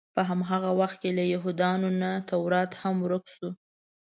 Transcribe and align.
په 0.15 0.21
هماغه 0.29 0.71
وخت 0.79 0.97
کې 1.01 1.09
له 1.17 1.23
یهودانو 1.33 1.89
نه 2.01 2.11
تورات 2.29 2.71
هم 2.81 2.95
ورک 3.05 3.25
شو. 3.35 3.49